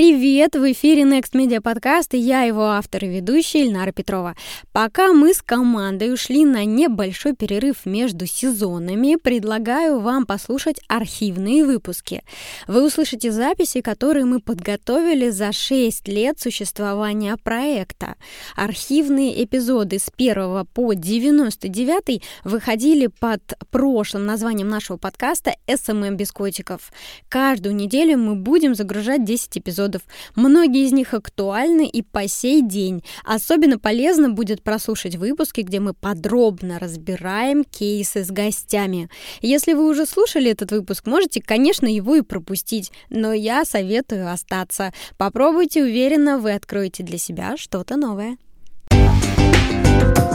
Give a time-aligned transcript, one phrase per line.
[0.00, 0.54] Привет!
[0.56, 4.34] В эфире Next Media Podcast и я его автор и ведущая Ильнара Петрова.
[4.72, 12.22] Пока мы с командой ушли на небольшой перерыв между сезонами, предлагаю вам послушать архивные выпуски.
[12.66, 18.14] Вы услышите записи, которые мы подготовили за 6 лет существования проекта.
[18.56, 26.90] Архивные эпизоды с 1 по 99 выходили под прошлым названием нашего подкаста «СММ без котиков».
[27.28, 30.02] Каждую неделю мы будем загружать 10 эпизодов эпизодов.
[30.36, 33.02] Многие из них актуальны и по сей день.
[33.24, 39.08] Особенно полезно будет прослушать выпуски, где мы подробно разбираем кейсы с гостями.
[39.42, 44.92] Если вы уже слушали этот выпуск, можете, конечно, его и пропустить, но я советую остаться.
[45.16, 48.36] Попробуйте, уверенно, вы откроете для себя что-то новое.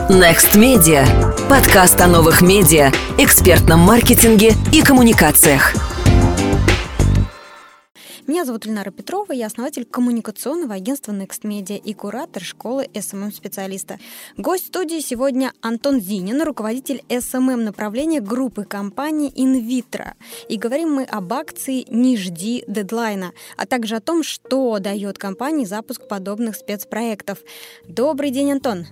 [0.09, 1.05] Next Media.
[1.49, 5.84] Подкаст о новых медиа, экспертном маркетинге и коммуникациях.
[8.27, 13.99] Меня зовут Ильнара Петрова, я основатель коммуникационного агентства Next Media и куратор школы SMM-специалиста.
[14.35, 20.13] Гость студии сегодня Антон Зинин, руководитель SMM направления группы компании InVitro.
[20.49, 25.65] И говорим мы об акции «Не жди дедлайна», а также о том, что дает компании
[25.65, 27.43] запуск подобных спецпроектов.
[27.87, 28.87] Добрый день, Антон.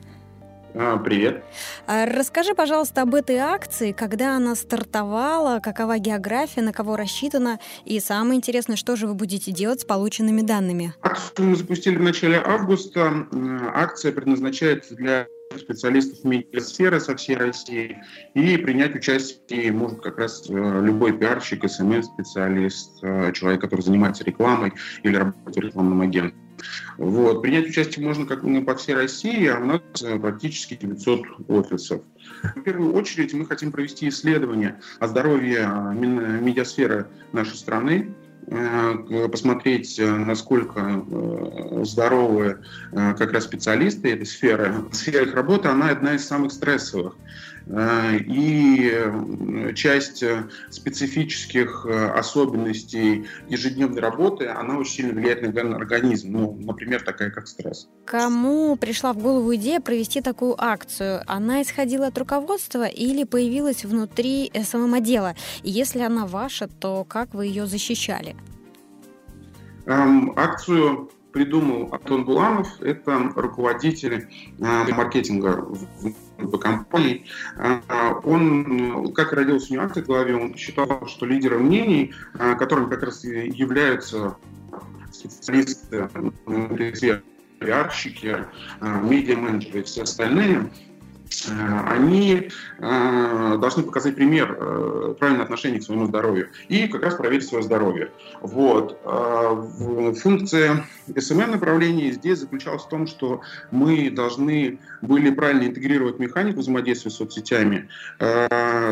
[0.76, 1.44] А, привет.
[1.86, 8.00] А, расскажи, пожалуйста, об этой акции, когда она стартовала, какова география, на кого рассчитана, и
[8.00, 10.94] самое интересное, что же вы будете делать с полученными данными?
[11.02, 13.28] Акцию мы запустили в начале августа.
[13.74, 15.28] Акция предназначается для
[15.60, 17.98] специалистов медиасферы со всей России,
[18.34, 24.74] и принять участие может как раз э, любой пиарщик, СММ-специалист, э, человек, который занимается рекламой
[25.04, 26.43] или работает рекламным агентом.
[26.98, 27.42] Вот.
[27.42, 32.02] Принять участие можно как мы по всей России, а у нас э, практически 900 офисов.
[32.56, 38.14] В первую очередь мы хотим провести исследование о здоровье медиасферы нашей страны,
[38.48, 42.60] Э, посмотреть, э, насколько э, здоровы
[42.92, 44.74] как раз специалисты этой сферы.
[44.92, 47.16] Сфера их работы, она одна из самых стрессовых.
[47.66, 48.92] И
[49.76, 50.24] часть
[50.70, 56.32] специфических особенностей ежедневной работы, она очень сильно влияет на организм.
[56.32, 57.88] Ну, например, такая, как стресс.
[58.06, 61.24] Кому пришла в голову идея провести такую акцию?
[61.26, 65.36] Она исходила от руководства или появилась внутри СММ-отдела?
[65.64, 68.36] И если она ваша, то как вы ее защищали?
[69.86, 74.28] Эм, акцию придумал Антон Буланов, это руководитель
[74.60, 75.68] э, маркетинга
[76.38, 77.26] в компании.
[77.58, 77.80] Э,
[78.24, 83.04] он, как родился у него в голове, он считал, что лидеры мнений, э, которыми как
[83.04, 84.38] раз являются
[85.12, 86.10] специалисты,
[87.60, 88.46] пиарщики,
[88.82, 90.93] медиа-менеджеры и все остальные, Э,
[91.88, 92.50] они
[92.80, 97.64] э, должны показать пример э, правильного отношения к своему здоровью и как раз проверить свое
[97.64, 98.12] здоровье.
[98.42, 99.00] Вот.
[100.22, 107.12] Функция SMM направления здесь заключалась в том, что мы должны были правильно интегрировать механику взаимодействия
[107.12, 107.90] с соцсетями,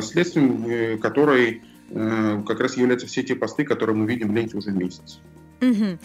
[0.02, 1.64] следствием которой
[1.94, 5.20] как раз являются все те посты, которые мы видим в ленте уже месяц.
[5.62, 6.00] Угу.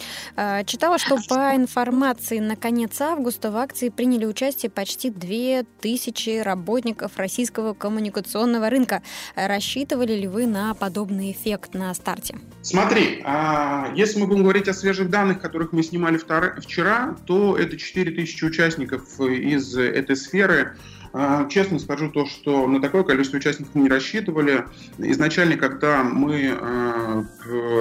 [0.65, 7.73] Читала, что по информации на конец августа в акции приняли участие почти 2000 работников российского
[7.73, 9.01] коммуникационного рынка.
[9.35, 12.37] Рассчитывали ли вы на подобный эффект на старте?
[12.61, 17.77] Смотри, а, если мы будем говорить о свежих данных, которых мы снимали вчера, то это
[17.77, 20.75] 4000 участников из этой сферы.
[21.13, 24.65] А, честно скажу то, что на такое количество участников не рассчитывали.
[24.97, 27.23] Изначально, когда мы а,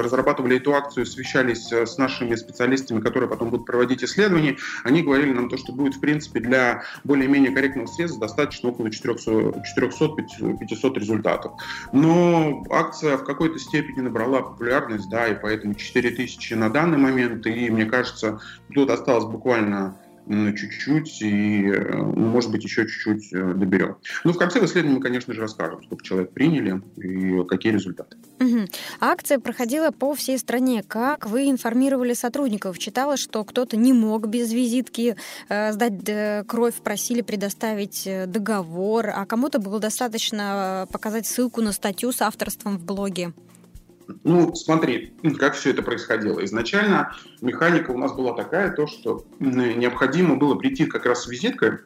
[0.03, 5.33] разрабатывали эту акцию, освещались э, с нашими специалистами, которые потом будут проводить исследования, они говорили
[5.33, 11.53] нам то, что будет, в принципе, для более-менее корректного средства достаточно около 400-500 результатов.
[11.93, 17.71] Но акция в какой-то степени набрала популярность, да, и поэтому 4000 на данный момент, и
[17.71, 18.41] мне кажется,
[18.73, 19.97] тут осталось буквально
[20.29, 23.97] чуть-чуть и, э, может быть, еще чуть-чуть э, доберем.
[24.25, 28.17] Ну, в конце исследования мы, конечно же, расскажем, сколько человек приняли и какие результаты.
[28.41, 28.67] Угу.
[29.01, 30.83] Акция проходила по всей стране.
[30.87, 32.79] Как вы информировали сотрудников?
[32.79, 35.17] Читала, что кто-то не мог без визитки
[35.49, 42.13] э, сдать э, кровь, просили предоставить договор, а кому-то было достаточно показать ссылку на статью
[42.13, 43.33] с авторством в блоге.
[44.25, 46.45] Ну, смотри, как все это происходило.
[46.45, 51.79] Изначально механика у нас была такая, то, что необходимо было прийти как раз с визиткой,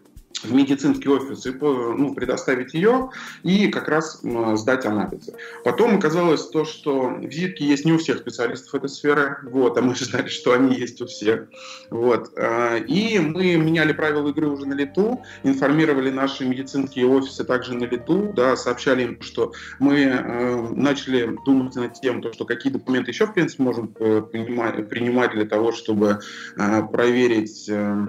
[0.42, 3.10] в медицинский офис и ну, предоставить ее
[3.42, 4.20] и как раз
[4.54, 5.34] сдать анализы.
[5.64, 9.94] Потом оказалось то, что визитки есть не у всех специалистов этой сферы, вот, а мы
[9.94, 11.48] же знали, что они есть у всех.
[11.90, 12.32] Вот.
[12.38, 17.84] А, и мы меняли правила игры уже на лету, информировали наши медицинские офисы также на
[17.84, 23.10] лету, да, сообщали им, что мы э, начали думать над тем, то, что какие документы
[23.10, 26.20] еще, в принципе, можем э, принимать, для того, чтобы
[26.56, 28.06] э, проверить э, Э,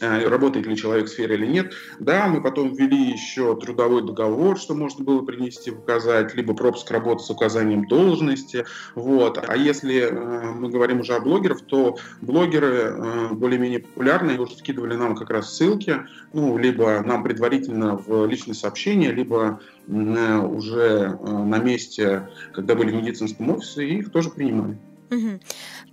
[0.00, 1.72] работает ли человек в сфере или нет.
[2.00, 7.22] Да, мы потом ввели еще трудовой договор, что можно было принести, указать, либо пропуск работы
[7.22, 8.64] с указанием должности.
[8.94, 9.42] Вот.
[9.46, 14.94] А если э, мы говорим уже о блогерах, то блогеры э, более-менее популярные уже скидывали
[14.94, 16.02] нам как раз ссылки,
[16.32, 23.50] ну, либо нам предварительно в личные сообщения, либо уже на месте, когда были в медицинском
[23.50, 24.78] офисе, их тоже принимали.
[25.10, 25.40] Угу.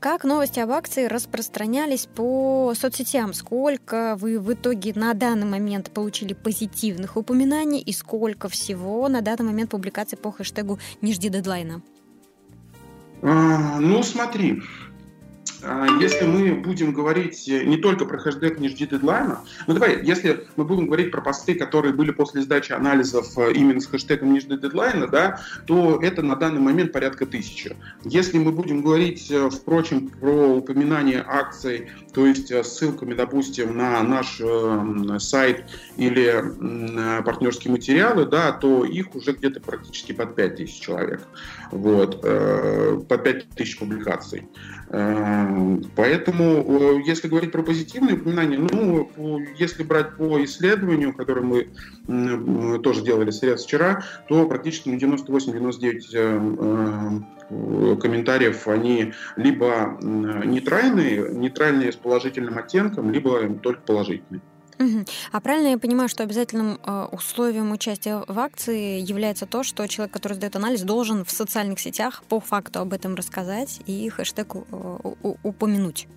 [0.04, 3.34] Как новости об акции распространялись по соцсетям?
[3.34, 9.46] Сколько вы в итоге на данный момент получили позитивных упоминаний и сколько всего на данный
[9.46, 11.82] момент публикаций по хэштегу «Не жди дедлайна»?
[13.22, 14.62] А, ну, смотри,
[16.02, 20.46] если мы будем говорить э, не только про хэштег «Не жди дедлайна», ну давай, если
[20.56, 24.42] мы будем говорить про посты, которые были после сдачи анализов э, именно с хэштегом «Не
[24.42, 27.76] жди дедлайна», да, то это на данный момент порядка тысячи.
[28.04, 34.40] Если мы будем говорить, э, впрочем, про упоминание акций, то есть ссылками, допустим, на наш
[35.22, 35.66] сайт
[35.98, 36.44] или
[37.24, 41.22] партнерские материалы, да, то их уже где-то практически под 5000 человек.
[41.72, 44.48] Вот, под 5000 публикаций.
[44.94, 49.10] Поэтому, э, если говорить про позитивные упоминания, ну,
[49.58, 57.20] если брать по исследованию, которое мы тоже делали средств вчера, то практически 98-99 э,
[57.50, 64.42] э, комментариев, они либо нейтральные, нейтральные с положительным оттенком, либо только положительные.
[64.80, 65.06] Угу.
[65.32, 70.14] А правильно я понимаю, что обязательным э, условием участия в акции является то, что человек,
[70.14, 74.98] который сдает анализ, должен в социальных сетях по факту об этом рассказать и хэштег э,
[75.44, 76.08] упомянуть?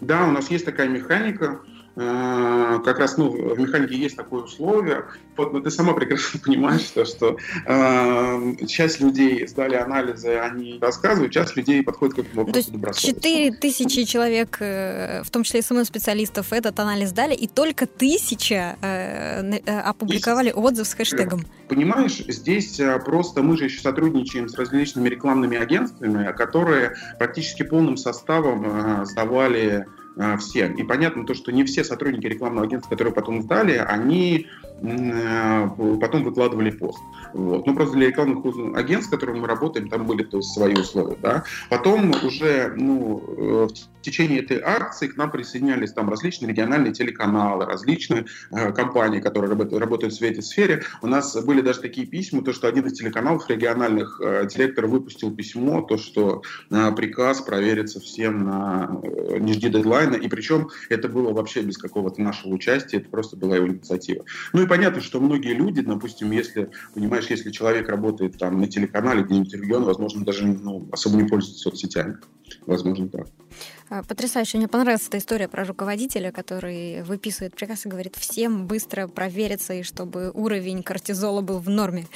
[0.00, 1.60] Да, у нас есть такая механика.
[2.00, 5.06] Э, как раз ну, в механике есть такое условие.
[5.36, 7.36] Вот, но ты сама прекрасно понимаешь, что, что
[7.66, 13.20] э, часть людей сдали анализы, они рассказывают, часть людей подходит к этому вопросу добросовестно.
[13.20, 19.58] Четыре тысячи человек, э, в том числе СММ-специалистов, этот анализ дали, и только тысяча э,
[19.66, 21.46] э опубликовали здесь, отзыв с хэштегом.
[21.68, 29.04] Понимаешь, здесь просто мы же еще сотрудничаем с различными рекламными агентствами, которые практически полным составом
[29.04, 29.86] сдавали
[30.18, 30.74] а, всем.
[30.74, 36.24] И понятно то, что не все сотрудники рекламного агентства, которые потом сдали, они э, потом
[36.24, 36.98] выкладывали пост.
[37.34, 37.66] Вот.
[37.66, 38.44] Ну, просто для рекламных
[38.76, 41.16] агентств, с которыми мы работаем, там были то есть, свои условия.
[41.22, 41.44] Да?
[41.68, 47.66] Потом уже ну, э, в течение этой акции к нам присоединялись там различные региональные телеканалы,
[47.66, 50.82] различные э, компании, которые работают, в этой сфере.
[51.02, 55.34] У нас были даже такие письма, то, что один из телеканалов региональных, э, директор выпустил
[55.34, 60.68] письмо, то, что э, приказ проверится всем на э, не жди дедлайн, онлайна, и причем
[60.88, 64.24] это было вообще без какого-то нашего участия, это просто была его инициатива.
[64.52, 69.22] Ну и понятно, что многие люди, допустим, если, понимаешь, если человек работает там на телеканале
[69.22, 72.18] где-нибудь регион, возможно, даже ну, особо не пользуется соцсетями.
[72.66, 73.26] Возможно, так.
[73.26, 73.77] А,
[74.08, 74.58] потрясающе.
[74.58, 79.82] Мне понравилась эта история про руководителя, который выписывает приказ и говорит всем быстро провериться, и
[79.82, 82.06] чтобы уровень кортизола был в норме.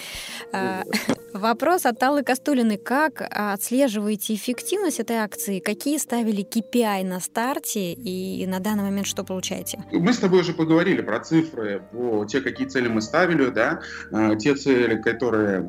[0.52, 0.82] А,
[1.32, 2.76] вопрос от Аллы Кастулиной.
[2.76, 5.60] Как отслеживаете эффективность этой акции?
[5.60, 9.82] Какие ставили KPI на старте и на данный момент что получаете?
[9.92, 13.80] Мы с тобой уже поговорили про цифры, по те, какие цели мы ставили, да,
[14.10, 15.62] а, те цели, которые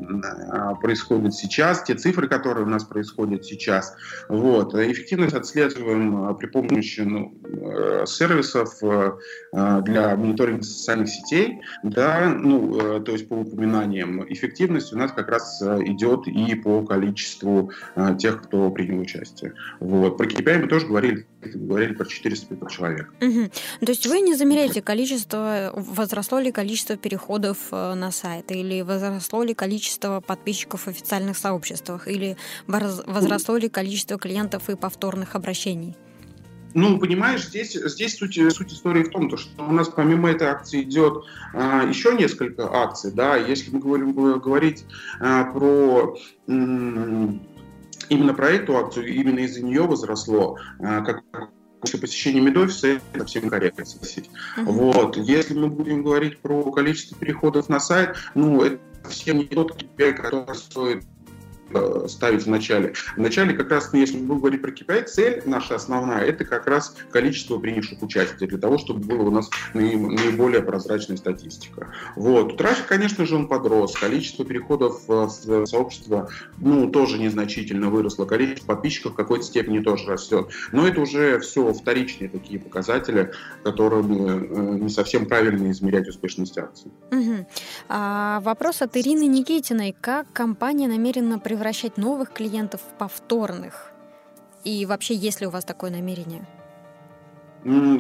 [0.82, 3.96] происходят сейчас, те цифры, которые у нас происходят сейчас.
[4.28, 4.76] Вот.
[4.76, 9.12] Эффективность отслеживаем а, при помощи ну, э, сервисов э,
[9.52, 14.26] для мониторинга социальных сетей, да, ну, э, то есть по упоминаниям.
[14.32, 17.72] Эффективность у нас как раз идет и по количеству
[18.20, 19.54] тех, кто принял участие.
[19.80, 20.18] Вот.
[20.18, 23.14] Про KPI мы тоже говорили, говорили про 400 человек.
[23.22, 23.50] Угу.
[23.86, 29.54] То есть вы не замеряете количество, возросло ли количество переходов на сайт, или возросло ли
[29.54, 35.83] количество подписчиков в официальных сообществах, или возросло ли количество клиентов и повторных обращений?
[36.74, 40.48] Ну, понимаешь, здесь, здесь суть, суть истории в том, то, что у нас помимо этой
[40.48, 44.86] акции идет а, еще несколько акций, да, если мы говорим, говорить
[45.20, 51.24] а, про именно про эту акцию, именно из-за нее возросло, а, как
[51.80, 54.30] после посещения медофиса, это всем корректно согласить.
[54.58, 54.64] Uh-huh.
[54.64, 55.18] Вот.
[55.18, 60.14] Если мы будем говорить про количество переходов на сайт, ну, это совсем не тот KPI,
[60.14, 61.04] который стоит
[61.74, 62.94] э, ставить в начале.
[63.16, 66.68] В начале как раз, ну, если мы говорить про KPI, цель наша основная– это как
[66.68, 71.92] раз количество принявших участников, для того, чтобы была у нас наиболее прозрачная статистика.
[72.16, 72.58] Вот.
[72.58, 75.30] Трафик, конечно же, он подрос, количество переходов в
[75.66, 80.50] сообщество ну, тоже незначительно выросло, количество подписчиков в какой-то степени тоже растет.
[80.72, 83.32] Но это уже все вторичные такие показатели,
[83.64, 86.92] которыми э, не совсем правильно измерять успешность акции.
[87.12, 87.48] Угу.
[87.90, 89.96] А, вопрос от Ирины Никитиной.
[90.00, 93.94] Как компания намерена превращать новых клиентов повторных?
[94.66, 96.46] И вообще, есть ли у вас такое намерение?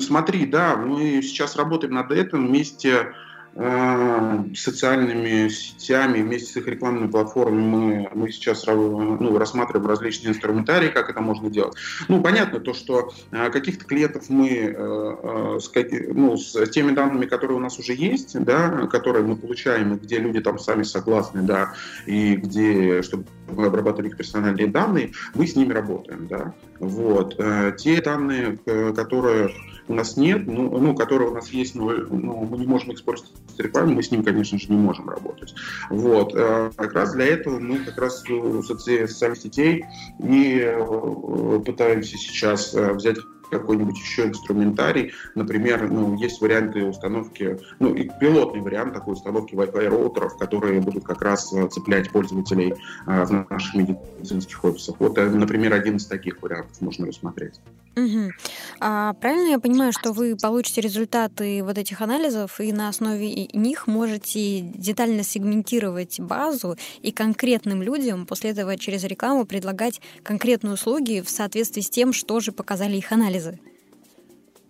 [0.02, 3.14] Смотри, да, мы сейчас работаем над этим вместе
[3.56, 11.10] социальными сетями, вместе с их рекламными платформами мы, мы сейчас ну, рассматриваем различные инструментарии, как
[11.10, 11.76] это можно делать.
[12.08, 15.72] Ну, понятно то, что э, каких-то клиентов мы э, с,
[16.14, 20.18] ну, с теми данными, которые у нас уже есть, да, которые мы получаем, и где
[20.18, 21.74] люди там сами согласны, да,
[22.08, 26.54] и где, чтобы мы обрабатывали их персональные данные, мы с ними работаем, да.
[26.80, 27.38] Вот.
[27.78, 28.58] Те данные,
[28.96, 29.52] которые
[29.88, 33.32] у нас нет, ну, ну которые у нас есть, но ну, мы не можем использовать
[33.58, 35.54] рекламу, мы с ним, конечно же, не можем работать.
[35.90, 36.34] Вот.
[36.36, 39.86] Э, как раз для этого мы как раз у социальных сетей
[40.20, 43.18] и э, пытаемся сейчас э, взять
[43.54, 45.14] какой-нибудь еще инструментарий.
[45.36, 51.04] Например, ну, есть варианты установки, ну, и пилотный вариант такой установки Wi-Fi роутеров, которые будут
[51.04, 54.96] как раз цеплять пользователей в наших медицинских офисах.
[55.00, 57.56] Вот, например, один из таких вариантов можно рассмотреть.
[57.96, 58.32] Угу.
[58.80, 63.86] А правильно я понимаю, что вы получите результаты вот этих анализов и на основе них
[63.86, 71.30] можете детально сегментировать базу и конкретным людям после этого через рекламу предлагать конкретные услуги в
[71.30, 73.43] соответствии с тем, что же показали их анализы?
[73.44, 73.73] coisa.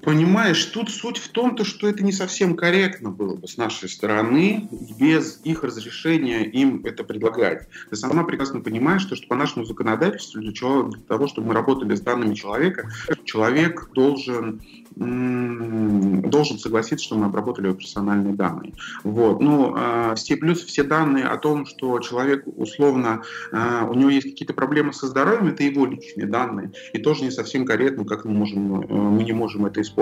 [0.04, 3.88] Понимаешь, тут суть в том, то, что это не совсем корректно было бы с нашей
[3.88, 4.68] стороны
[5.00, 7.68] без их разрешения им это предлагать.
[7.90, 11.54] Ты сама прекрасно понимаешь, что, что по нашему законодательству для, чего, для того, чтобы мы
[11.54, 12.90] работали с данными человека,
[13.26, 14.62] человек должен
[14.96, 18.74] должен согласиться, что мы обработали его персональные данные.
[19.04, 19.42] Вот.
[19.42, 24.30] Ну, э, все плюс все данные о том, что человек условно, э, у него есть
[24.30, 26.74] какие-то проблемы со здоровьем, это его личные данные.
[26.94, 29.93] И тоже не совсем корректно, как мы можем, э, мы не можем это использовать.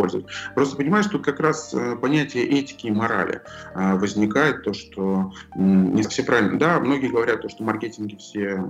[0.55, 3.41] Просто понимаешь, тут как раз э, понятие этики и морали
[3.75, 6.57] э, возникает, то, что не все правильно.
[6.57, 8.63] Да, многие говорят, то, что маркетинги все,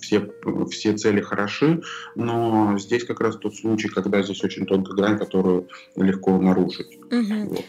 [0.00, 0.30] все,
[0.70, 1.82] все цели хороши,
[2.14, 6.98] но здесь как раз тот случай, когда здесь очень тонкая грань, которую легко нарушить.
[7.10, 7.48] Угу.
[7.50, 7.64] Вот.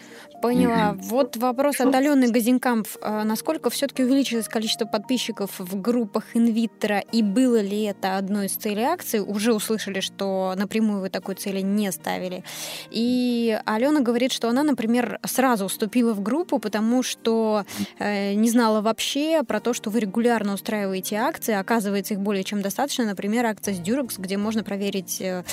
[0.45, 0.95] Поняла.
[0.99, 2.87] Вот вопрос от Алены Газинкамп.
[3.01, 8.51] А насколько все-таки увеличилось количество подписчиков в группах инвитера и было ли это одной из
[8.51, 9.17] целей акции?
[9.17, 12.43] Уже услышали, что напрямую вы такой цели не ставили.
[12.91, 17.65] И Алена говорит, что она, например, сразу вступила в группу, потому что
[17.97, 21.55] э, не знала вообще про то, что вы регулярно устраиваете акции.
[21.55, 23.03] Оказывается, их более чем достаточно.
[23.05, 25.43] Например, акция с Durex, где можно проверить э,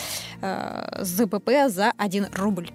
[0.42, 2.70] э, ЗПП за 1 рубль.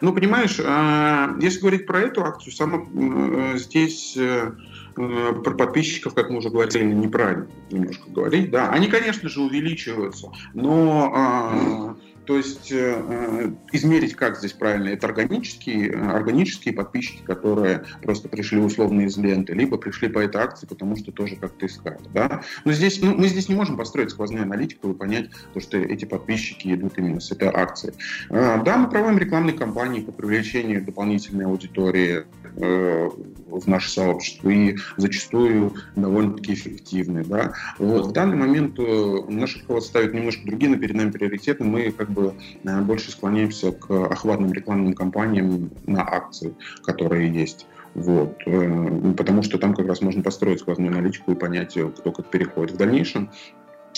[0.00, 4.52] Ну, понимаешь, а, если говорить про эту акцию, сама э, здесь э,
[4.96, 8.50] э, про подписчиков, как мы уже говорили, неправильно немножко говорить.
[8.50, 14.88] Да, они, конечно же, увеличиваются, но а, то есть э, э, измерить, как здесь правильно,
[14.88, 20.40] это органические, э, органические подписчики, которые просто пришли условно из ленты, либо пришли по этой
[20.40, 21.98] акции, потому что тоже как-то искали.
[22.14, 22.42] Да?
[22.64, 26.04] Но здесь, ну, мы здесь не можем построить сквозную аналитику и понять, то, что эти
[26.04, 27.94] подписчики идут именно с этой акции.
[28.28, 32.24] Да, мы проводим рекламные кампании по привлечению дополнительной аудитории
[32.56, 33.08] э,
[33.52, 37.24] в наше сообщество и зачастую довольно-таки эффективны.
[37.24, 37.52] Да?
[37.78, 38.06] Вот.
[38.06, 41.64] В данный момент э, наш руководство ставит немножко другие, перед нами приоритеты.
[41.64, 46.54] Мы как бы э, больше склоняемся к охватным рекламным кампаниям на акции,
[46.84, 47.66] которые есть.
[47.94, 48.40] Вот.
[48.46, 52.74] Э, потому что там как раз можно построить сквозную аналитику и понять, кто как переходит.
[52.74, 53.30] В дальнейшем,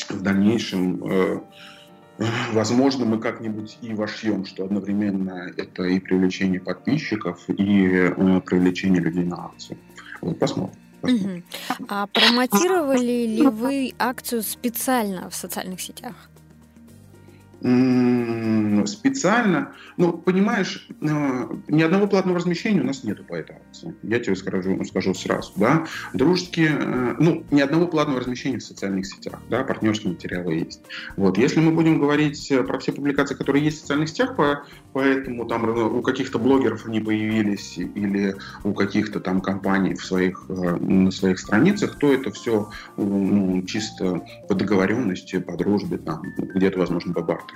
[0.08, 1.44] в дальнейшем
[2.52, 8.12] Возможно, мы как-нибудь и вошьем, что одновременно это и привлечение подписчиков, и
[8.47, 9.78] привлечение людей на акцию.
[10.21, 10.78] Вот посмотрим.
[11.02, 11.42] Угу.
[11.88, 16.30] А промотировали ли вы акцию специально в социальных сетях?
[17.64, 19.73] Специально.
[19.97, 23.94] Ну, понимаешь, э, ни одного платного размещения у нас нету по этой акции.
[24.02, 25.87] Я тебе скажу, скажу сразу, да.
[26.12, 30.83] Дружеские, э, ну, ни одного платного размещения в социальных сетях, да, партнерские материалы есть.
[31.16, 34.64] Вот, если мы будем говорить э, про все публикации, которые есть в социальных сетях, по,
[34.92, 41.11] поэтому там у каких-то блогеров они появились или у каких-то там компаний в своих, на
[41.11, 42.68] своих страницах, то это все
[42.99, 47.53] ну, чисто по договоренности, по дружбе, там, где-то, возможно, по бартеру.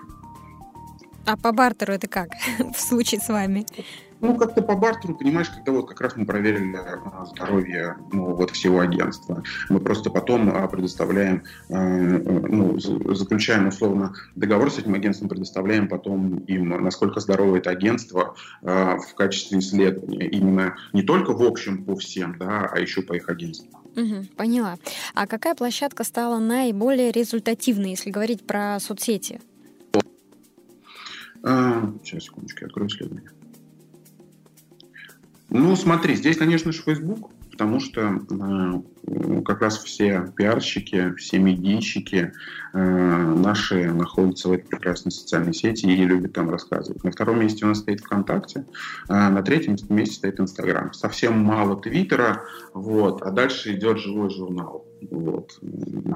[1.29, 2.31] А по бартеру это как
[2.75, 3.67] в случае с вами?
[4.21, 8.51] Ну, как-то по бартеру, понимаешь, когда вот как раз мы проверили а, здоровье ну, вот
[8.51, 9.45] всего агентства.
[9.69, 16.39] Мы просто потом а, предоставляем, а, ну, заключаем условно договор с этим агентством, предоставляем потом
[16.39, 20.27] им, насколько здорово это агентство в качестве исследования.
[20.29, 23.69] Именно не только в общем по всем, да, а еще по их агентству.
[23.95, 24.77] Угу, поняла.
[25.15, 29.41] А какая площадка стала наиболее результативной, если говорить про соцсети?
[31.45, 33.31] А, сейчас, секундочку, я открою исследование.
[35.51, 42.33] Ну, смотри, здесь, конечно же, Facebook, потому что э, как раз все пиарщики, все медийщики
[42.73, 47.03] э, наши находятся в этой прекрасной социальной сети и любят там рассказывать.
[47.03, 48.67] На втором месте у нас стоит ВКонтакте,
[49.09, 50.93] э, на третьем месте стоит Инстаграм.
[50.93, 54.87] Совсем мало Твиттера, вот, а дальше идет живой журнал.
[55.11, 55.59] Вот.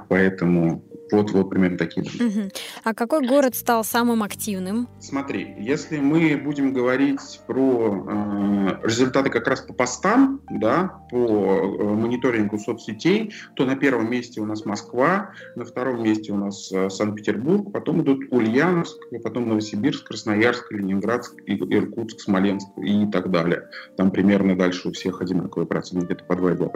[0.08, 2.02] Поэтому вот, вот примерно такие.
[2.02, 2.50] Угу.
[2.84, 4.88] А какой город стал самым активным?
[5.00, 11.84] Смотри, если мы будем говорить про э, результаты как раз по постам, да, по э,
[11.84, 16.90] мониторингу соцсетей, то на первом месте у нас Москва, на втором месте у нас э,
[16.90, 23.68] Санкт-Петербург, потом идут Ульяновск, потом Новосибирск, Красноярск, Ленинградск, Иркутск, Смоленск и так далее.
[23.96, 26.68] Там примерно дальше у всех одинаковые проценты, где-то по 2,2%.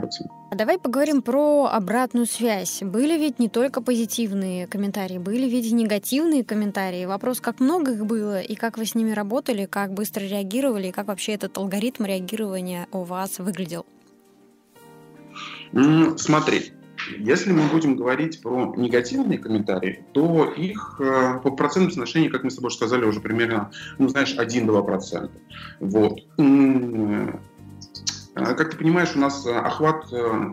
[0.50, 2.83] А давай поговорим про обратную обратную связь.
[2.83, 4.25] Были ведь не только позитивные
[4.66, 7.04] комментарии, были ведь и негативные комментарии.
[7.04, 10.92] Вопрос, как много их было, и как вы с ними работали, как быстро реагировали, и
[10.92, 13.87] как вообще этот алгоритм реагирования у вас выглядел?
[16.16, 16.73] Смотри,
[17.18, 22.50] если мы будем говорить про негативные комментарии, то их э, по процентному соотношению, как мы
[22.50, 25.30] с тобой сказали, уже примерно, ну, знаешь, 1-2%.
[25.80, 26.21] Вот.
[28.38, 30.52] А, как ты понимаешь, у нас э, охват э,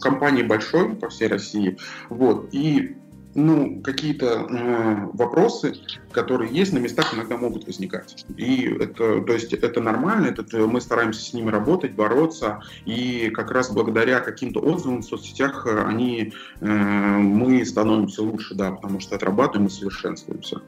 [0.00, 1.78] компании большой по всей России.
[2.10, 2.96] Вот, и
[3.34, 5.74] ну, какие-то э, вопросы,
[6.10, 8.26] которые есть на местах, иногда могут возникать.
[8.36, 13.30] И это, то есть, это нормально, это, э, мы стараемся с ними работать, бороться, и
[13.30, 19.00] как раз благодаря каким-то отзывам в соцсетях э, они, э, мы становимся лучше, да, потому
[19.00, 20.60] что отрабатываем и совершенствуемся.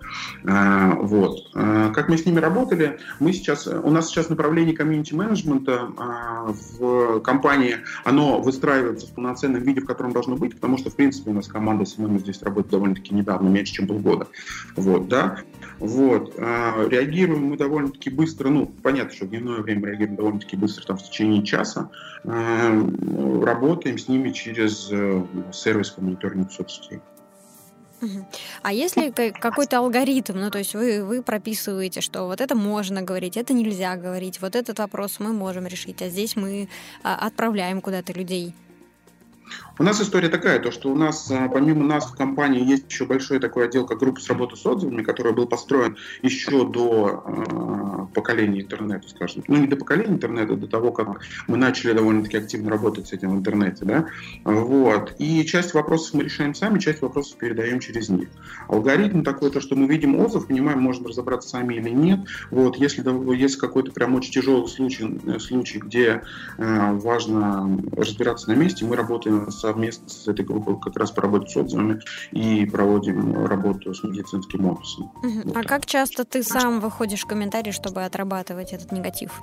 [0.45, 1.51] Э, вот.
[1.55, 7.21] Э, как мы с ними работали, мы сейчас, у нас сейчас направление комьюнити-менеджмента э, в
[7.21, 11.35] компании, оно выстраивается в полноценном виде, в котором должно быть, потому что, в принципе, у
[11.35, 14.29] нас команда с мы здесь работает работает довольно-таки недавно, меньше, чем полгода.
[14.77, 15.39] Вот, да.
[15.79, 16.35] Вот.
[16.39, 20.97] А, реагируем мы довольно-таки быстро, ну, понятно, что в дневное время реагируем довольно-таки быстро, там,
[20.97, 21.91] в течение часа.
[22.25, 22.71] А,
[23.43, 27.01] работаем с ними через э, сервис по мониторингу соцсетей.
[28.63, 33.39] А если какой-то алгоритм, ну то есть вы, вы прописываете, что вот это можно говорить,
[33.39, 36.69] это нельзя говорить, вот этот вопрос мы можем решить, а здесь мы
[37.03, 38.55] а, отправляем куда-то людей?
[39.79, 43.07] У нас история такая, то что у нас, а, помимо нас в компании, есть еще
[43.07, 48.15] большой такой отдел, как группа с работы с отзывами, который был построен еще до э,
[48.15, 49.43] поколения интернета, скажем.
[49.49, 53.33] Ну, не до поколения интернета, до того, как мы начали довольно-таки активно работать с этим
[53.33, 54.07] в интернете, да.
[54.45, 55.15] Вот.
[55.19, 58.29] И часть вопросов мы решаем сами, часть вопросов передаем через них.
[58.69, 62.21] Алгоритм такой, то, что мы видим отзыв, понимаем, можем разобраться сами или нет.
[62.51, 62.77] Вот.
[62.77, 63.03] Если,
[63.37, 66.23] если какой-то прям очень тяжелый случай, э, случай где
[66.59, 71.57] э, важно разбираться на месте, мы работаем совместно с этой группой как раз поработать с
[71.57, 72.01] отзывами
[72.33, 75.13] и проводим работу с медицинским офисом.
[75.23, 75.43] Угу.
[75.45, 79.41] Вот а как часто ты сам выходишь в комментарии, чтобы отрабатывать этот негатив?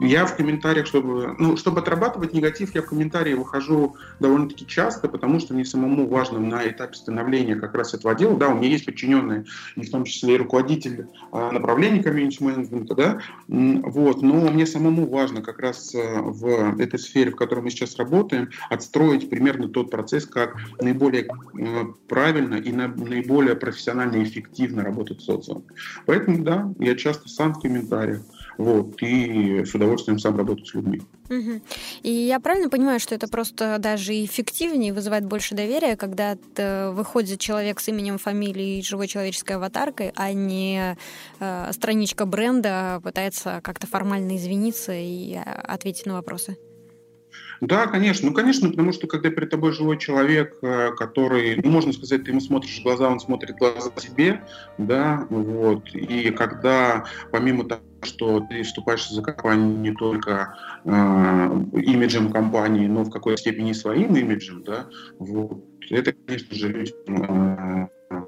[0.00, 5.40] Я в комментариях, чтобы, ну, чтобы отрабатывать негатив, я в комментарии выхожу довольно-таки часто, потому
[5.40, 8.36] что мне самому важно на этапе становления как раз этого дела.
[8.36, 9.44] Да, у меня есть подчиненные,
[9.76, 15.42] и в том числе и руководитель а, направления комьюнити-менеджмента, да, вот, но мне самому важно
[15.42, 20.26] как раз э, в этой сфере, в которой мы сейчас работаем, отстроить примерно тот процесс,
[20.26, 25.64] как наиболее э, правильно и наиболее профессионально и эффективно работать с социумом.
[26.06, 28.22] Поэтому, да, я часто сам в комментариях
[28.60, 31.00] вот, и с удовольствием сам работать с людьми.
[31.30, 31.60] Угу.
[32.02, 36.36] И я правильно понимаю, что это просто даже эффективнее, вызывает больше доверия, когда
[36.92, 40.96] выходит человек с именем, фамилией, живой человеческой аватаркой, а не
[41.38, 46.58] э, страничка бренда пытается как-то формально извиниться и э, ответить на вопросы?
[47.60, 48.28] Да, конечно.
[48.28, 52.30] Ну, конечно, потому что когда перед тобой живой человек, э, который, ну, можно сказать, ты
[52.30, 54.40] ему смотришь в глаза, он смотрит в глаза тебе,
[54.78, 55.94] да, вот.
[55.94, 60.90] И когда помимо того, что ты вступаешь за компанию не только э,
[61.82, 64.86] имиджем компании, но в какой-то степени своим имиджем, да,
[65.18, 65.62] вот.
[65.90, 68.20] Это, конечно же, людям э,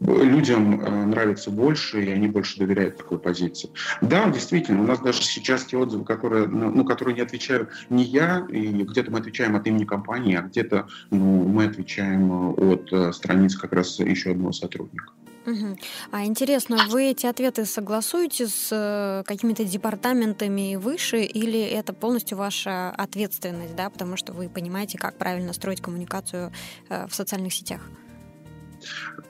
[0.00, 3.70] людям э, нравится больше, и они больше доверяют такой позиции.
[4.00, 8.04] Да, действительно, у нас даже сейчас те отзывы, которые, ну, ну которые не отвечаю не
[8.04, 13.12] я, и где-то мы отвечаем от имени компании, а где-то ну, мы отвечаем от э,
[13.12, 15.12] страниц как раз еще одного сотрудника.
[15.46, 15.78] Угу.
[16.10, 22.90] А интересно, вы эти ответы согласуете с э, какими-то департаментами выше, или это полностью ваша
[22.90, 26.52] ответственность, да, потому что вы понимаете, как правильно строить коммуникацию
[26.88, 27.80] в социальных сетях?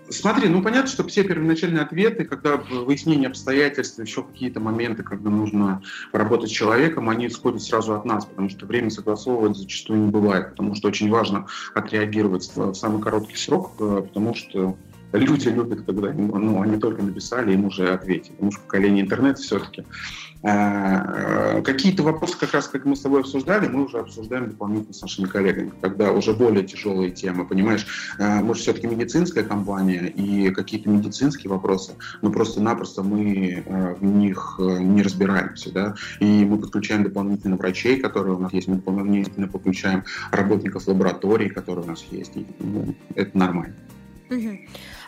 [0.08, 5.82] Смотри, ну понятно, что все первоначальные ответы, когда выяснение обстоятельств, еще какие-то моменты, когда нужно
[6.12, 10.50] поработать с человеком, они исходят сразу от нас, потому что время согласовывать зачастую не бывает,
[10.50, 14.76] потому что очень важно отреагировать в самый короткий срок, э, потому что
[15.12, 18.32] люди любят, когда ну, они только написали, им уже ответили.
[18.32, 19.84] Потому что поколение интернета все-таки.
[20.46, 25.02] Э, какие-то вопросы, как раз как мы с тобой обсуждали, мы уже обсуждаем дополнительно с
[25.02, 27.84] нашими коллегами, когда уже более тяжелые темы, понимаешь,
[28.20, 34.04] э, мы же все-таки медицинская компания, и какие-то медицинские вопросы, ну просто-напросто мы э, в
[34.04, 39.48] них не разбираемся, да, и мы подключаем дополнительно врачей, которые у нас есть, мы дополнительно
[39.48, 43.74] подключаем работников лабораторий, которые у нас есть, и, ну, это нормально.
[44.30, 44.58] Угу.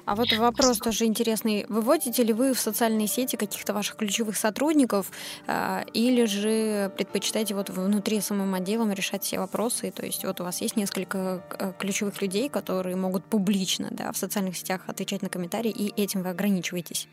[0.04, 1.66] А вот вопрос тоже интересный.
[1.68, 5.10] Выводите ли вы в социальные сети каких-то ваших ключевых сотрудников
[5.46, 9.90] э, или же предпочитаете вот внутри самым отделом решать все вопросы?
[9.90, 14.16] То есть вот у вас есть несколько э, ключевых людей, которые могут публично да, в
[14.16, 17.08] социальных сетях отвечать на комментарии, и этим вы ограничиваетесь?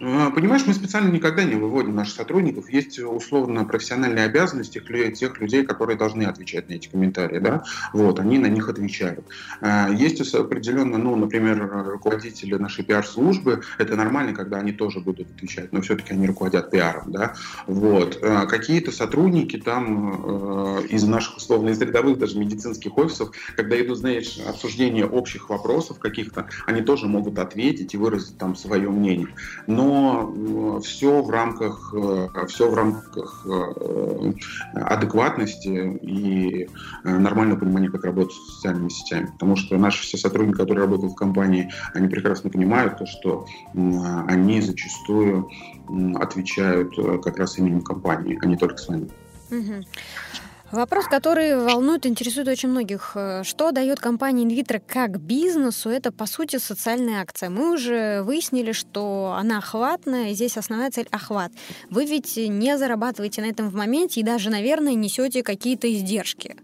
[0.00, 2.70] А, понимаешь, мы специально никогда не выводим наших сотрудников.
[2.70, 4.82] Есть условно профессиональные обязанности
[5.14, 7.38] тех людей, которые должны отвечать на эти комментарии.
[7.38, 7.64] Да?
[7.92, 9.24] Вот, они на них отвечают.
[9.60, 13.62] А, есть определенно, ну, например, руководители нашей пиар-службы.
[13.78, 17.10] Это нормально, когда они тоже будут отвечать, но все-таки они руководят пиаром.
[17.12, 17.34] Да?
[17.66, 18.18] Вот.
[18.22, 24.38] А, какие-то сотрудники там из наших, условно, из рядовых даже медицинских офисов, когда идут, знаешь,
[24.46, 29.28] обсуждение общих вопросов каких-то, они тоже могут ответить и выразить там свое мнение.
[29.66, 34.32] Но но все в рамках, э, все в рамках э,
[34.74, 36.68] адекватности и
[37.04, 39.26] э, нормального понимания, как работать с социальными сетями.
[39.32, 44.60] Потому что наши все сотрудники, которые работают в компании, они прекрасно понимают то, что они
[44.60, 45.50] зачастую
[46.16, 49.08] отвечают как раз именем компании, а не только с вами.
[49.50, 49.84] Угу.
[50.70, 53.12] Вопрос, который волнует, интересует очень многих.
[53.14, 55.88] Э, что дает компания Инвитро как бизнесу?
[55.88, 57.48] Это, по сути, социальная акция.
[57.48, 61.52] Мы уже выяснили, что она охватная, и здесь основная цель– охват.
[61.88, 66.56] Вы ведь не зарабатываете на этом в моменте и даже, наверное, несете какие-то издержки.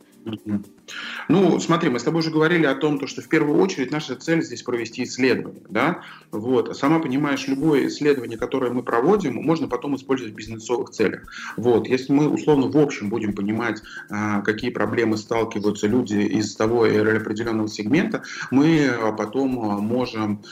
[1.28, 4.42] Ну, смотри, мы с тобой уже говорили о том, что в первую очередь наша цель
[4.42, 5.62] здесь провести исследование.
[5.68, 6.02] Да?
[6.30, 6.76] Вот.
[6.76, 11.22] Сама понимаешь, любое исследование, которое мы проводим, можно потом использовать в бизнесовых целях.
[11.56, 11.86] Вот.
[11.86, 17.16] Если мы условно в общем будем понимать, а, какие проблемы сталкиваются люди из того или
[17.16, 20.42] определенного сегмента, мы а, потом а, можем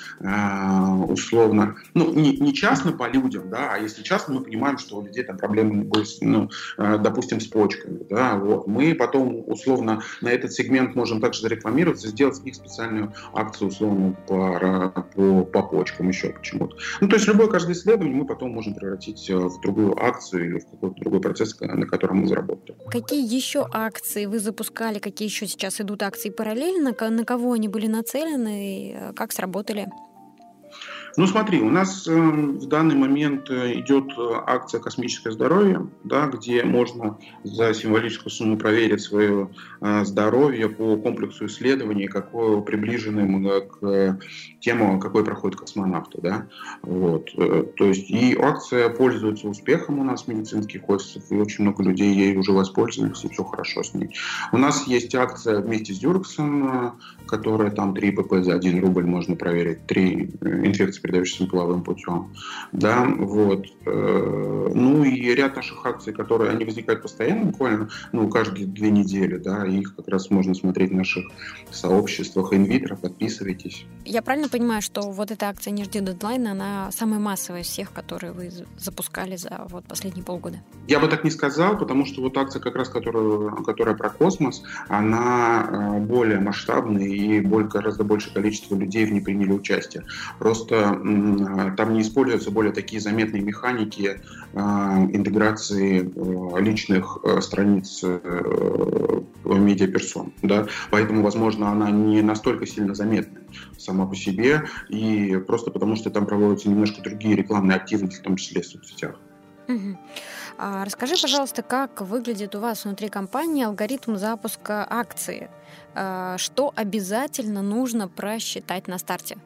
[1.08, 5.06] условно, ну, не, не частно по людям, да, а если частно мы понимаем, что у
[5.06, 5.88] людей там проблемы,
[6.20, 12.08] ну, допустим, с почками, да, вот, мы потом условно на этот сегмент можем также зарекламироваться,
[12.08, 16.76] сделать с них специальную акцию, условно, по, по, по почкам, еще почему-то.
[17.00, 20.58] Ну, то есть любое каждое исследование мы потом можем превратить э, в другую акцию или
[20.58, 22.78] в какой-то другой процесс, на котором мы заработаем.
[22.90, 27.86] Какие еще акции вы запускали, какие еще сейчас идут акции параллельно, на кого они были
[27.86, 29.88] нацелены, э, как сработали?
[31.16, 36.26] Ну смотри, у нас э, в данный момент э, идет э, акция «Космическое здоровье», да,
[36.26, 39.50] где можно за символическую сумму проверить свое
[39.82, 44.20] э, здоровье по комплексу исследований, какое приближенным э, к
[44.60, 46.18] тему, какой проходит космонавты.
[46.22, 46.46] Да?
[46.82, 47.30] Вот.
[47.34, 52.36] То есть и акция пользуется успехом у нас медицинских офисах, и очень много людей ей
[52.36, 54.14] уже воспользовались, и все хорошо с ней.
[54.50, 59.36] У нас есть акция вместе с Дюрксом, которая там 3 ПП за 1 рубль можно
[59.36, 62.32] проверить, 3 инфекции передающимся половым путем.
[62.72, 63.66] Да, вот.
[63.84, 69.36] Э, ну и ряд наших акций, которые они возникают постоянно, буквально, ну, каждые две недели,
[69.36, 71.24] да, их как раз можно смотреть в наших
[71.70, 73.84] сообществах инвитро, подписывайтесь.
[74.04, 77.92] Я правильно понимаю, что вот эта акция «Не жди дедлайна», она самая массовая из всех,
[77.92, 80.58] которые вы запускали за вот последние полгода?
[80.88, 84.62] Я бы так не сказал, потому что вот акция как раз, которая, которая про космос,
[84.88, 90.04] она э, более масштабная и гораздо больше количество людей в ней приняли участие.
[90.38, 90.91] Просто
[91.76, 94.20] там не используются более такие заметные механики
[94.54, 100.32] а, интеграции а, личных страниц э, медиаперсон.
[100.42, 100.66] Да?
[100.90, 103.40] Поэтому, возможно, она не настолько сильно заметна
[103.78, 108.36] сама по себе, и просто потому, что там проводятся немножко другие рекламные активности, в том
[108.36, 109.18] числе в соцсетях.
[110.58, 115.50] А расскажи, пожалуйста, как выглядит у вас внутри компании алгоритм запуска акции?
[115.94, 119.38] Что обязательно нужно просчитать на старте?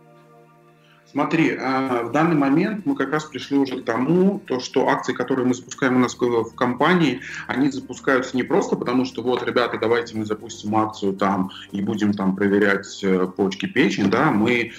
[1.13, 5.13] Смотри, а, в данный момент мы как раз пришли уже к тому, то, что акции,
[5.13, 9.79] которые мы запускаем у нас в компании, они запускаются не просто потому, что вот, ребята,
[9.81, 14.73] давайте мы запустим акцию там и будем там проверять э, почки, печень, да, мы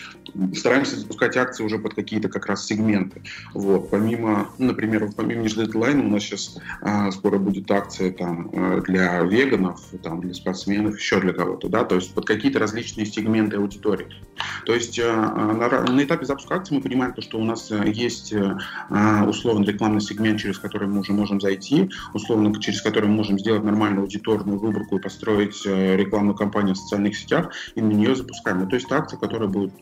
[0.54, 3.24] стараемся запускать акции уже под какие-то как раз сегменты.
[3.54, 9.22] Вот, помимо, например, помимо Ниждедлайна у нас сейчас а, скоро будет акция там э, для
[9.22, 14.08] веганов, там, для спортсменов, еще для кого-то, да, то есть под какие-то различные сегменты аудитории.
[14.66, 17.84] То есть э, на, на этапе запуска акции мы понимаем, то, что у нас э,
[17.90, 18.58] есть э,
[18.90, 23.40] а, условно рекламный сегмент, через который мы уже можем зайти, условно через который мы можем
[23.40, 28.16] сделать нормальную аудиторную выборку и построить э, рекламную кампанию в социальных сетях, и на нее
[28.16, 28.68] запускаем.
[28.68, 29.74] То есть акция, которая будет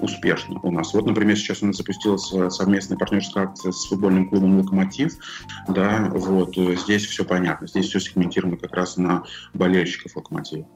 [0.00, 0.92] успешна у нас.
[0.94, 5.16] Вот, например, сейчас у нас запустилась совместная партнерская акция с футбольным клубом «Локомотив».
[5.68, 7.66] Да, вот, здесь все понятно.
[7.66, 10.66] Здесь все сегментировано как раз на болельщиков «Локомотива».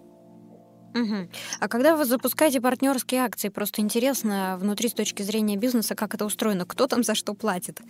[0.96, 1.28] Угу.
[1.60, 6.24] А когда вы запускаете партнерские акции, просто интересно внутри с точки зрения бизнеса, как это
[6.24, 7.80] устроено, кто там за что платит?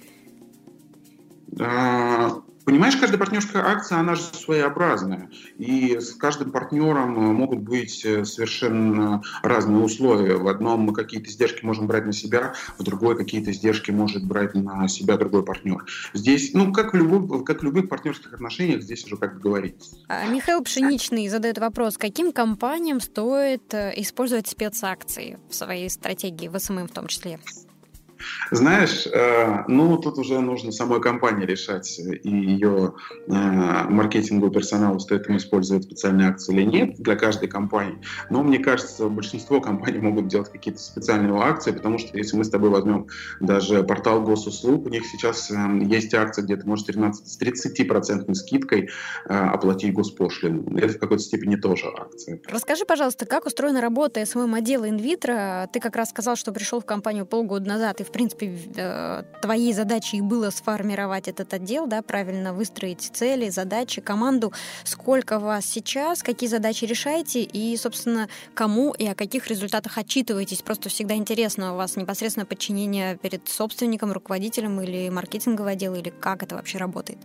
[2.67, 5.31] Понимаешь, каждая партнерская акция, она же своеобразная.
[5.57, 10.35] И с каждым партнером могут быть э, совершенно разные условия.
[10.35, 14.55] В одном мы какие-то издержки можем брать на себя, в другой какие-то издержки может брать
[14.55, 15.87] на себя другой партнер.
[16.13, 19.97] Здесь, ну, как в, любом, как в любых партнерских отношениях, здесь уже как говорится.
[20.09, 26.59] А, Михаил Пшеничный задает вопрос, каким компаниям стоит э, использовать спецакции в своей стратегии, в
[26.59, 27.39] СММ в том числе?
[28.51, 32.95] Знаешь, э, ну тут уже нужно самой компании решать и ее
[33.27, 37.99] э, маркетинговому персоналу, стоит им использовать специальные акции или нет для каждой компании.
[38.31, 42.51] Но мне кажется, большинство компаний могут делать какие-то специальные акции, потому что если мы с
[42.51, 43.09] тобой возьмем
[43.41, 48.35] даже портал госуслуг, у них сейчас э, есть акция, где ты можешь 13, с 30%
[48.35, 48.91] скидкой
[49.25, 50.77] оплатить госпошлину.
[50.79, 52.41] Это в какой-то степени тоже акция.
[52.49, 55.69] Расскажи, пожалуйста, как устроена работа СММ отдела Инвитро?
[55.73, 59.75] Ты как раз сказал, что пришел в компанию полгода назад и в принципе, э, твоей
[59.75, 64.55] задачей было сформировать этот отдел, да, правильно выстроить цели, задачи, команду.
[64.85, 70.63] Сколько вас сейчас, какие задачи решаете и, собственно, кому и о каких результатах отчитываетесь?
[70.63, 76.43] Просто всегда интересно, у вас непосредственно подчинение перед собственником, руководителем или маркетинговый отдел, или как
[76.43, 77.19] это вообще работает?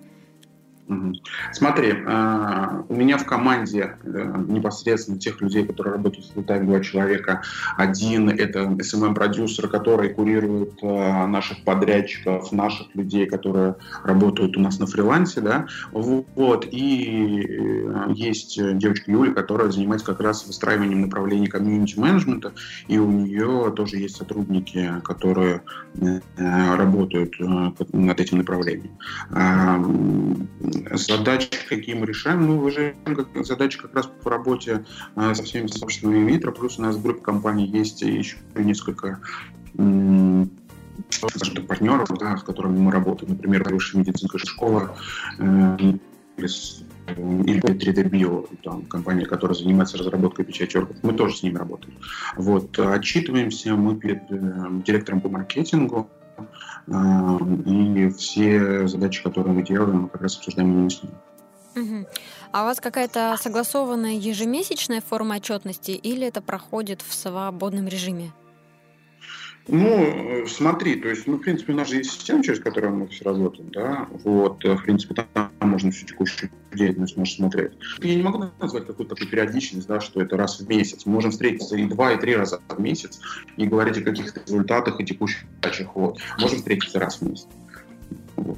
[1.53, 6.79] Смотри, а, у меня в команде э, непосредственно тех людей, которые работают в Fulltime два
[6.81, 7.41] человека.
[7.77, 14.87] Один— это SMM-продюсер, который курирует э, наших подрядчиков, наших людей, которые работают у нас на
[14.87, 22.53] фрилансе, да, вот, и э, есть девочка Юля, которая занимается как раз выстраиванием направлений комьюнити-менеджмента,
[22.87, 25.61] и у нее тоже есть сотрудники, которые
[26.37, 28.91] работают над этим направлением
[30.91, 32.95] Задачи, какие мы решаем, ну, вы же
[33.35, 37.65] задачи как раз по работе э, со всеми сообществами инвитро, плюс у нас в компаний
[37.65, 39.19] есть еще несколько
[41.09, 44.95] скажем партнеров, да, с которыми мы работаем, например, высшая медицинская школа,
[45.39, 45.77] э,
[46.37, 51.93] или 3D Bio, там, компания, которая занимается разработкой печати органов, мы тоже с ними работаем.
[52.35, 56.09] Вот, отчитываемся мы перед э, директором по маркетингу,
[56.87, 61.13] и все задачи, которые мы делаем, мы как раз обсуждаем именно с ним.
[61.75, 62.07] Угу.
[62.51, 68.33] А у вас какая-то согласованная ежемесячная форма отчетности или это проходит в свободном режиме?
[69.67, 73.07] Ну, смотри, то есть, ну, в принципе, у нас же есть система, через которую мы
[73.07, 77.71] все работаем, да, вот, в принципе, там можно всю текущую деятельность можешь смотреть.
[77.99, 81.05] Я не могу назвать какую-то такую периодичность, да, что это раз в месяц.
[81.05, 83.19] Мы можем встретиться и два, и три раза в месяц
[83.55, 86.19] и говорить о каких-то результатах и текущих задачах, вот.
[86.39, 87.47] Можем встретиться раз в месяц.
[88.35, 88.57] Вот.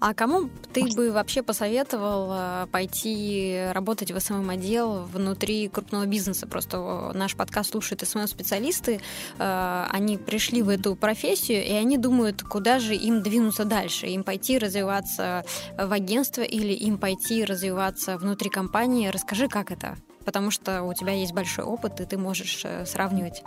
[0.00, 6.46] А кому ты бы вообще посоветовал э, пойти работать в СММ отдел внутри крупного бизнеса?
[6.46, 9.00] Просто наш подкаст слушают СММ специалисты,
[9.38, 14.22] э, они пришли в эту профессию и они думают, куда же им двинуться дальше, им
[14.22, 15.44] пойти развиваться
[15.76, 19.08] в агентство или им пойти развиваться внутри компании.
[19.08, 19.96] Расскажи, как это?
[20.24, 23.42] Потому что у тебя есть большой опыт и ты можешь э, сравнивать.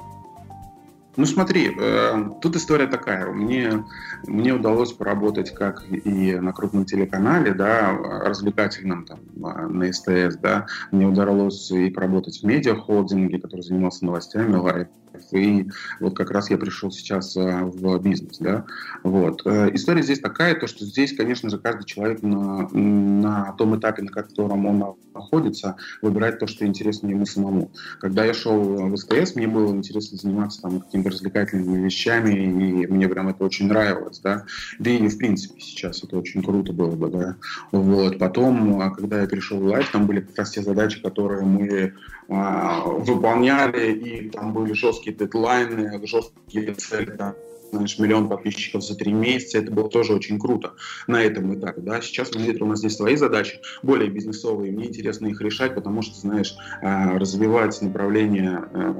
[1.19, 3.29] Ну смотри, э, тут история такая.
[3.29, 3.83] Мне,
[4.25, 10.67] мне удалось поработать как и на крупном телеканале, да, развлекательном там, а, на СТС, да.
[10.91, 14.87] Мне удалось и поработать в медиахолдинге, который занимался новостями, Life
[15.31, 18.65] и вот как раз я пришел сейчас э, в бизнес, да,
[19.03, 19.41] вот.
[19.45, 24.03] Э, история здесь такая, то, что здесь, конечно же, каждый человек на, на том этапе,
[24.03, 27.71] на котором он находится, выбирает то, что интересно ему самому.
[27.99, 33.07] Когда я шел в СТС, мне было интересно заниматься там каким-то развлекательными вещами, и мне
[33.07, 34.45] прям это очень нравилось, да.
[34.79, 37.35] Да и в принципе сейчас это очень круто было бы, да.
[37.71, 38.17] Вот.
[38.17, 41.93] Потом, а когда я перешел в лайф, там были как раз те задачи, которые мы
[42.29, 47.35] выполняли, и там были жесткие дедлайны, жесткие цели, да,
[47.71, 50.73] знаешь, миллион подписчиков за три месяца, это было тоже очень круто
[51.07, 52.01] на этом этапе, да.
[52.01, 56.55] Сейчас у нас здесь свои задачи, более бизнесовые, мне интересно их решать, потому что, знаешь,
[56.81, 58.91] э, развивать направление э,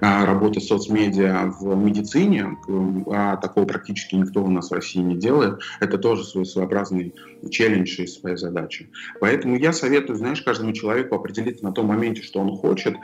[0.00, 2.56] э, работы соцмедиа в медицине,
[3.08, 7.14] а такого практически никто у нас в России не делает, это тоже свой своеобразный
[7.50, 8.86] челлендж и своя задача.
[9.20, 12.96] Поэтому я советую, знаешь, каждому человеку определиться на том моменте, что он хочет,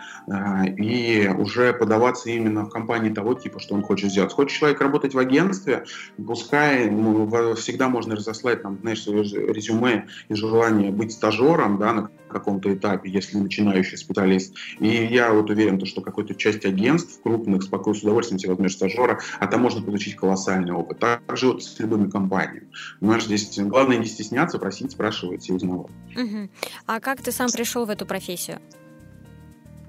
[0.78, 4.32] и уже подаваться именно в компании того типа, что он хочет сделать.
[4.32, 5.84] Хочет человек работать в агентстве,
[6.24, 12.10] пускай ну, всегда можно разослать там, знаешь, свое резюме и желание быть стажером да, на
[12.28, 14.54] каком-то этапе, если начинающий специалист.
[14.80, 19.20] И я вот уверен, что какой-то часть агентств крупных спокойно с удовольствием себе возьмешь стажера,
[19.38, 20.98] а там можно получить колоссальный опыт.
[20.98, 22.68] Так же вот с любыми компаниями.
[23.00, 25.90] Понимаешь, здесь главное не стесняться, просить, спрашивать и узнавать.
[26.16, 26.48] Угу.
[26.86, 28.60] А как ты сам пришел в эту профессию?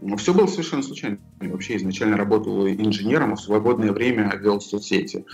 [0.06, 1.18] Но все было совершенно случайно.
[1.39, 5.26] Я вообще изначально работал инженером, а в свободное время вел соцсети.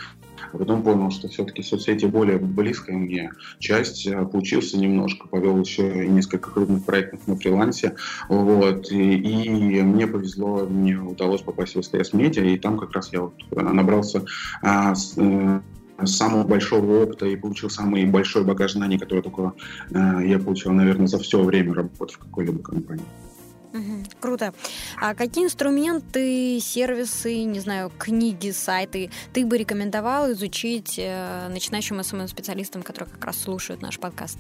[0.54, 4.08] А потом понял, что все-таки соцсети более близкая мне часть.
[4.08, 7.96] А, поучился немножко, повел еще несколько крупных проектов на фрилансе.
[8.28, 8.92] Вот.
[8.92, 13.22] И, и мне повезло, мне удалось попасть в СТС Медиа, и там как раз я
[13.22, 14.26] вот э, набрался
[14.62, 15.62] а, с, э,
[16.06, 19.54] самого большого опыта и получил самый большой багаж знаний, который только
[19.90, 23.06] э, я получил, наверное, за все время работы в какой-либо компании.
[23.74, 24.54] Угу, круто.
[25.00, 32.82] А какие инструменты, сервисы, не знаю, книги, сайты ты бы рекомендовал изучить э, начинающим СММ-специалистам,
[32.82, 34.40] которые как раз слушают наш подкаст?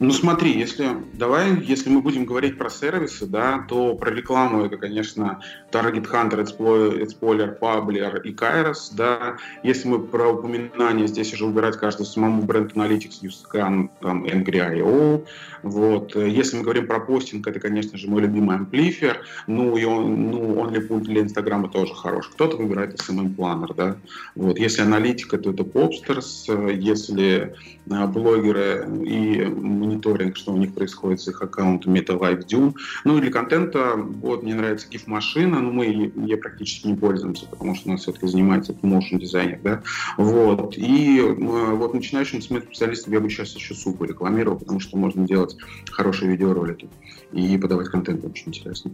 [0.00, 4.78] Ну смотри, если давай, если мы будем говорить про сервисы, да, то про рекламу это,
[4.78, 9.36] конечно, Target Hunter, Explorer, Pabler и Kairos, да.
[9.62, 15.26] Если мы про упоминание здесь уже убирать каждый самому бренд Analytics, Newscan, там, Angry.io,
[15.62, 16.16] вот.
[16.16, 20.64] Если мы говорим про постинг, это, конечно же, мой любимый Amplifier, ну и он, ну,
[20.64, 22.28] OnlyPoint для Инстаграма тоже хорош.
[22.28, 23.96] Кто-то выбирает SMM Planner, да.
[24.34, 24.58] Вот.
[24.58, 27.54] Если аналитика, то это Popsters, если
[27.90, 29.44] э, блогеры и
[29.90, 32.74] мониторинг, что у них происходит с их аккаунтом, это LiveDune.
[33.04, 37.74] Ну и для контента, вот, мне нравится GIF-машина, но мы ей практически не пользуемся, потому
[37.74, 39.82] что у нас все-таки занимается motion дизайнер, да.
[40.16, 40.76] Вот.
[40.76, 45.56] И э, вот начинающим специалистам я бы сейчас еще Supa рекламировал, потому что можно делать
[45.90, 46.88] хорошие видеоролики
[47.32, 48.92] и подавать контент очень интересно.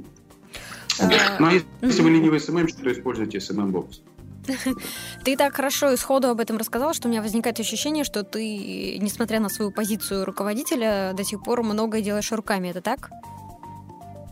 [0.99, 1.53] А, ну а
[1.85, 4.01] если вы ленивый SMM, то используйте SMMbox.
[5.25, 8.99] Ты так хорошо и сходу об этом рассказал, что у меня возникает ощущение, что ты,
[8.99, 12.69] несмотря на свою позицию руководителя, до сих пор многое делаешь руками.
[12.69, 13.11] Это так?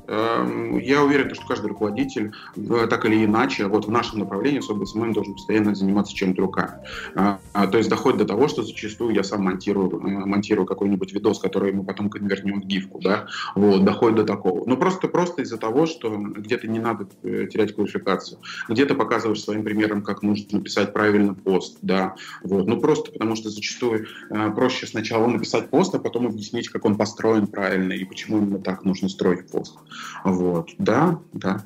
[0.07, 4.85] Эм, я уверен, что каждый руководитель, э, так или иначе, вот в нашем направлении особо
[4.85, 6.73] SMM должен постоянно заниматься чем-то руками.
[7.14, 11.12] А, а, то есть доходит до того, что зачастую я сам монтирую, э, монтирую какой-нибудь
[11.12, 14.64] видос, который мы потом конвертнем в гифку, да, вот, доходит до такого.
[14.67, 19.64] Ну, просто, просто из-за того, что где-то не надо э, терять квалификацию, где-то показываешь своим
[19.64, 24.07] примером, как нужно написать правильно пост, да, вот, ну, просто потому что зачастую
[24.55, 28.85] проще сначала написать пост, а потом объяснить, как он построен правильно и почему именно так
[28.85, 29.77] нужно строить пост.
[30.24, 31.64] Вот, да, да.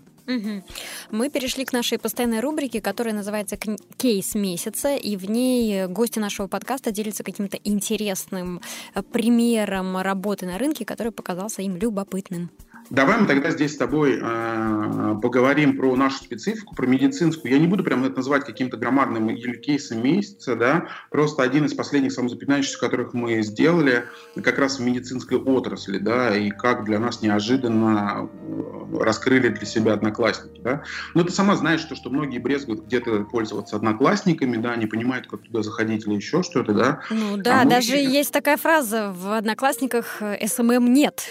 [1.11, 3.57] Мы перешли к нашей постоянной рубрике, которая называется
[3.97, 8.61] «Кейс месяца», и в ней гости нашего подкаста делятся каким-то интересным
[8.95, 12.51] э, примером работы на рынке, который показался им любопытным.
[12.91, 17.53] Давай мы тогда здесь с тобой э, поговорим про нашу специфику, про медицинскую.
[17.53, 19.29] Я не буду прямо это называть каким-то громадным
[19.61, 24.05] кейсом месяца, да, просто один из последних самозапятнающихся, которых мы сделали,
[24.43, 29.93] как раз в медицинской отрасли, да, и как для нас неожиданно э, раскрыли для себя
[29.93, 30.83] одноклассники, да.
[31.15, 35.43] Но ты сама знаешь, что, что многие брезгуют где-то пользоваться одноклассниками, да, не понимают, как
[35.43, 37.01] туда заходить или еще что-то, да.
[37.11, 41.29] Ну да, а даже есть такая фраза в одноклассниках «SMM эм эм нет».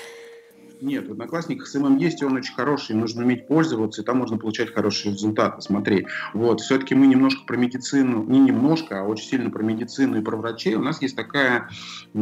[0.81, 4.37] Нет, в Одноклассниках SMM есть, и он очень хороший, нужно уметь пользоваться, и там можно
[4.37, 5.61] получать хорошие результаты.
[5.61, 10.21] Смотри, вот, все-таки мы немножко про медицину, не немножко, а очень сильно про медицину и
[10.21, 10.75] про врачей.
[10.75, 11.69] У нас есть такая
[12.13, 12.17] э,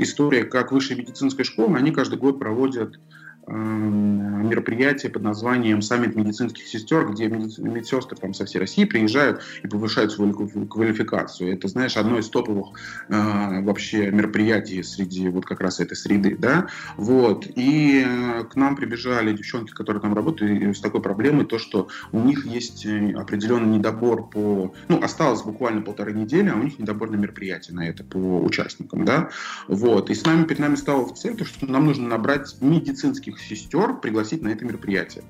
[0.00, 2.98] история, как высшая медицинская школа, они каждый год проводят
[3.46, 10.12] мероприятие под названием «Саммит медицинских сестер», где медсестры там со всей России приезжают и повышают
[10.12, 10.32] свою
[10.66, 11.52] квалификацию.
[11.52, 12.76] Это, знаешь, одно из топовых
[13.08, 17.46] э, вообще мероприятий среди вот как раз этой среды, да, вот.
[17.54, 22.20] И э, к нам прибежали девчонки, которые там работают, с такой проблемой, то, что у
[22.20, 24.74] них есть э, определенный недобор по...
[24.88, 29.04] Ну, осталось буквально полторы недели, а у них недобор на мероприятие на это по участникам,
[29.04, 29.30] да,
[29.68, 30.10] вот.
[30.10, 33.94] И с нами, перед нами стало цель, то, что нам нужно набрать медицинских своих сестер
[33.94, 35.24] пригласить на это мероприятие.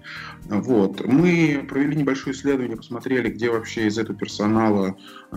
[0.45, 1.05] Вот.
[1.05, 4.97] Мы провели небольшое исследование, посмотрели, где вообще из этого персонала
[5.33, 5.37] э,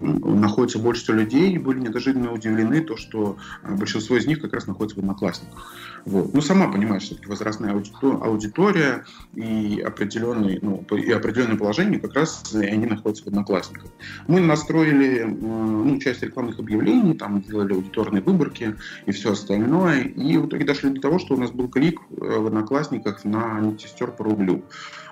[0.00, 3.36] находится больше всего людей, и были неожиданно удивлены, то, что
[3.68, 5.74] большинство из них как раз находится в одноклассниках.
[6.04, 6.32] Вот.
[6.32, 12.86] Ну, сама понимаешь, все-таки возрастная аудитория и определенные, ну, и определенное положение как раз они
[12.86, 13.90] находятся в одноклассниках.
[14.26, 20.46] Мы настроили ну, часть рекламных объявлений, там делали аудиторные выборки и все остальное, и в
[20.46, 24.24] итоге дошли до того, что у нас был клик э, в одноклассниках на медсестер по
[24.24, 24.62] рублю.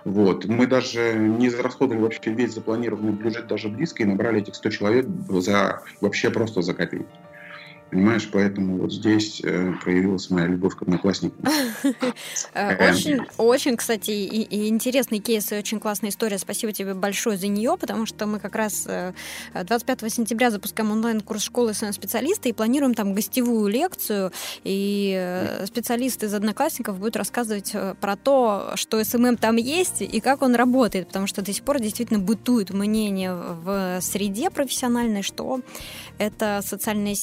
[0.05, 0.45] Вот.
[0.47, 5.07] Мы даже не израсходовали вообще весь запланированный бюджет даже близко и набрали этих 100 человек
[5.29, 7.07] за, вообще просто за копейки.
[7.91, 11.39] Понимаешь, поэтому вот здесь э, проявилась моя любовь к одноклассникам.
[12.55, 16.39] Э, очень, очень, кстати, и, и интересный кейс, и очень классная история.
[16.39, 18.89] Спасибо тебе большое за нее, потому что мы как раз
[19.55, 24.33] 25 э, сентября запускаем онлайн-курс школы SMM-специалиста и планируем там гостевую лекцию,
[24.65, 30.55] и специалист из одноклассников будет рассказывать про то, что SMM там есть и как он
[30.55, 35.61] работает, потому что до сих пор действительно бытует мнение в среде профессиональной, что
[36.19, 37.15] это социальная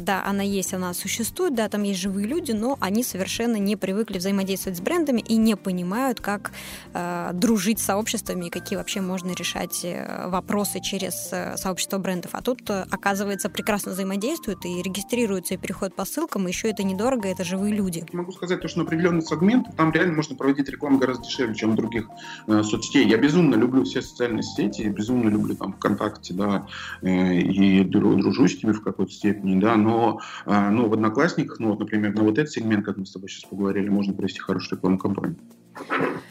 [0.00, 4.18] да, она есть, она существует, да, там есть живые люди, но они совершенно не привыкли
[4.18, 6.52] взаимодействовать с брендами и не понимают, как
[6.94, 12.32] э, дружить с сообществами и какие вообще можно решать э, вопросы через э, сообщество брендов.
[12.34, 16.82] А тут, э, оказывается, прекрасно взаимодействуют и регистрируются, и переходят по ссылкам, и еще это
[16.82, 18.04] недорого, это живые люди.
[18.12, 21.72] Могу сказать, то, что на определенный сегмент там реально можно проводить рекламу гораздо дешевле, чем
[21.72, 22.08] в других
[22.46, 23.08] э, соцсетей.
[23.08, 26.66] Я безумно люблю все социальные сети, безумно люблю там ВКонтакте, да,
[27.02, 31.70] э, и дружу с ними в какой-то степени, да, но а, ну, в Одноклассниках, ну,
[31.70, 34.78] вот, например, на вот этот сегмент, как мы с тобой сейчас поговорили, можно провести хорошую
[34.78, 35.36] рекламную кампанию.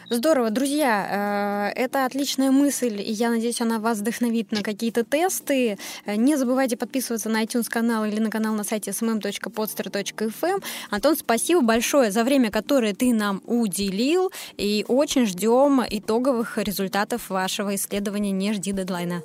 [0.10, 5.78] Здорово, друзья, э, это отличная мысль, и я надеюсь, она вас вдохновит на какие-то тесты.
[6.06, 10.64] Не забывайте подписываться на iTunes канал или на канал на сайте smm.podster.fm.
[10.91, 17.76] Антон, спасибо большое за время, которое ты нам уделил, и очень ждем итоговых результатов вашего
[17.76, 18.32] исследования.
[18.32, 19.24] Не жди дедлайна.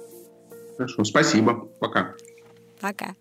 [0.77, 1.69] Хорошо, спасибо.
[1.79, 2.15] Пока.
[2.81, 3.15] Пока.